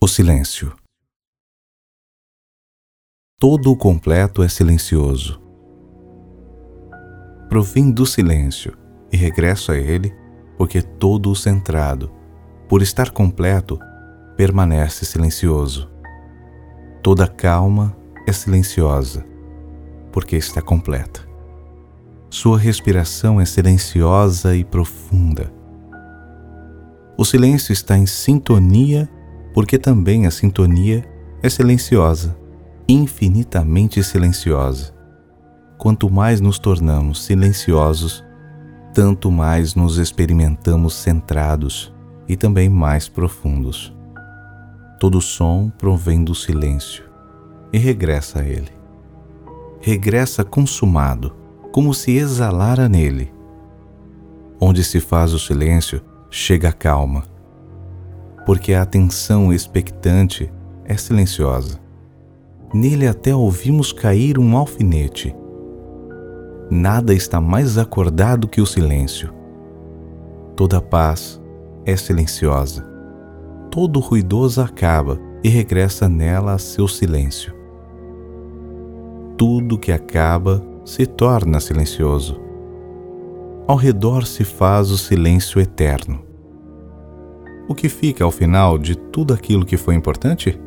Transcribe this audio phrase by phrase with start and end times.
[0.00, 0.72] O silêncio.
[3.36, 5.42] Todo o completo é silencioso.
[7.48, 8.78] Provim do silêncio
[9.12, 10.14] e regresso a ele,
[10.56, 12.12] porque todo o centrado,
[12.68, 13.76] por estar completo,
[14.36, 15.90] permanece silencioso.
[17.02, 19.26] Toda calma é silenciosa,
[20.12, 21.28] porque está completa.
[22.30, 25.52] Sua respiração é silenciosa e profunda.
[27.16, 29.10] O silêncio está em sintonia
[29.58, 31.04] porque também a sintonia
[31.42, 32.38] é silenciosa,
[32.88, 34.94] infinitamente silenciosa.
[35.76, 38.24] Quanto mais nos tornamos silenciosos,
[38.94, 41.92] tanto mais nos experimentamos centrados
[42.28, 43.92] e também mais profundos.
[45.00, 47.02] Todo som provém do silêncio
[47.72, 48.70] e regressa a ele.
[49.80, 51.34] Regressa consumado,
[51.72, 53.34] como se exalara nele.
[54.60, 57.24] Onde se faz o silêncio, chega a calma
[58.48, 60.50] porque a atenção expectante
[60.86, 61.78] é silenciosa.
[62.72, 65.36] Nele até ouvimos cair um alfinete.
[66.70, 69.30] Nada está mais acordado que o silêncio.
[70.56, 71.38] Toda paz
[71.84, 72.88] é silenciosa.
[73.70, 77.52] Todo ruidoso acaba e regressa nela a seu silêncio.
[79.36, 82.40] Tudo que acaba se torna silencioso.
[83.66, 86.27] Ao redor se faz o silêncio eterno
[87.68, 90.58] o que fica ao final de tudo aquilo que foi importante?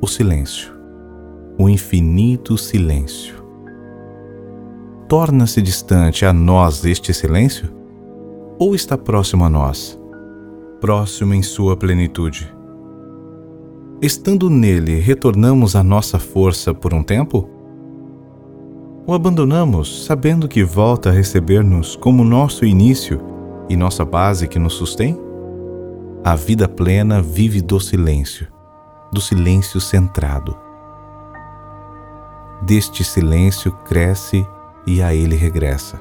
[0.00, 0.72] O silêncio,
[1.56, 3.36] o infinito silêncio.
[5.08, 7.68] Torna-se distante a nós este silêncio?
[8.58, 9.98] Ou está próximo a nós,
[10.80, 12.52] próximo em sua plenitude?
[14.02, 17.48] Estando nele, retornamos à nossa força por um tempo?
[19.06, 23.33] Ou abandonamos sabendo que volta a receber-nos como nosso início
[23.68, 25.18] e nossa base que nos sustém?
[26.24, 28.48] A vida plena vive do silêncio,
[29.12, 30.56] do silêncio centrado.
[32.62, 34.46] Deste silêncio cresce
[34.86, 35.98] e a ele regressa.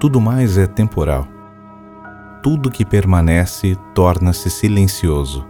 [0.00, 1.26] Tudo mais é temporal.
[2.42, 5.44] Tudo que permanece torna-se silencioso.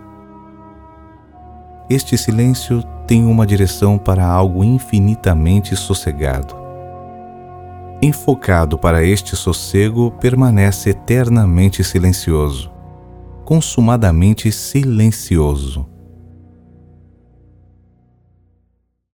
[1.91, 6.68] Este silêncio tem uma direção para algo infinitamente sossegado
[8.01, 12.73] enfocado para este sossego, permanece eternamente silencioso,
[13.45, 15.98] consumadamente silencioso.